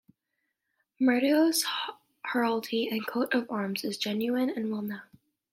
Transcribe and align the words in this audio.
Medeiros 0.99 1.63
heraldry 2.25 2.87
and 2.91 3.05
coat 3.05 3.31
of 3.35 3.45
arms 3.51 3.83
is 3.83 3.99
genuine 3.99 4.49
and 4.49 4.71
well 4.71 4.81
known. 4.81 5.03